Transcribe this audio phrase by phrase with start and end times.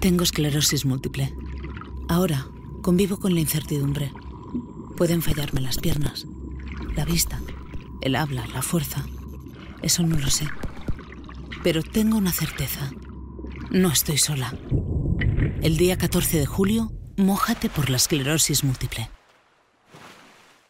[0.00, 1.34] Tengo esclerosis múltiple.
[2.08, 2.46] Ahora
[2.82, 4.12] convivo con la incertidumbre.
[4.96, 6.26] Pueden fallarme las piernas,
[6.94, 7.40] la vista,
[8.00, 9.04] el habla, la fuerza.
[9.82, 10.46] Eso no lo sé.
[11.62, 12.92] Pero tengo una certeza.
[13.70, 14.56] No estoy sola.
[15.62, 19.10] El día 14 de julio, mójate por la esclerosis múltiple.